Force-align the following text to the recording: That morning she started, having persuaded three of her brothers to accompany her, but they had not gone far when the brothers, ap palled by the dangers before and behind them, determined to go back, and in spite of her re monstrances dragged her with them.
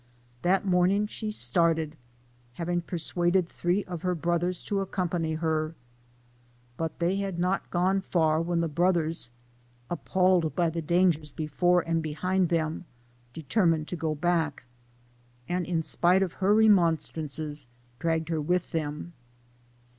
That 0.41 0.65
morning 0.65 1.05
she 1.05 1.29
started, 1.29 1.95
having 2.53 2.81
persuaded 2.81 3.47
three 3.47 3.83
of 3.83 4.01
her 4.01 4.15
brothers 4.15 4.63
to 4.63 4.79
accompany 4.79 5.35
her, 5.35 5.75
but 6.75 6.97
they 6.97 7.17
had 7.17 7.37
not 7.37 7.69
gone 7.69 8.01
far 8.01 8.41
when 8.41 8.61
the 8.61 8.67
brothers, 8.67 9.29
ap 9.91 10.03
palled 10.05 10.55
by 10.55 10.71
the 10.71 10.81
dangers 10.81 11.29
before 11.29 11.81
and 11.81 12.01
behind 12.01 12.49
them, 12.49 12.85
determined 13.31 13.87
to 13.89 13.95
go 13.95 14.15
back, 14.15 14.63
and 15.47 15.67
in 15.67 15.83
spite 15.83 16.23
of 16.23 16.33
her 16.41 16.55
re 16.55 16.67
monstrances 16.67 17.67
dragged 17.99 18.29
her 18.29 18.41
with 18.41 18.71
them. 18.71 19.13